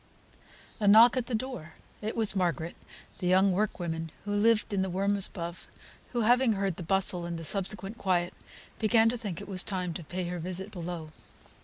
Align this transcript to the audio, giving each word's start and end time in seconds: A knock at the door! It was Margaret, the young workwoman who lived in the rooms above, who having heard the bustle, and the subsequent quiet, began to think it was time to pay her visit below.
A 0.79 0.87
knock 0.87 1.15
at 1.15 1.27
the 1.27 1.35
door! 1.35 1.73
It 2.01 2.15
was 2.15 2.35
Margaret, 2.35 2.75
the 3.19 3.27
young 3.27 3.51
workwoman 3.51 4.09
who 4.25 4.33
lived 4.33 4.73
in 4.73 4.81
the 4.81 4.89
rooms 4.89 5.27
above, 5.27 5.67
who 6.11 6.21
having 6.21 6.53
heard 6.53 6.77
the 6.77 6.81
bustle, 6.81 7.23
and 7.27 7.37
the 7.37 7.43
subsequent 7.45 7.99
quiet, 7.99 8.33
began 8.79 9.09
to 9.09 9.15
think 9.17 9.39
it 9.41 9.47
was 9.47 9.61
time 9.61 9.93
to 9.93 10.03
pay 10.03 10.23
her 10.29 10.39
visit 10.39 10.71
below. 10.71 11.09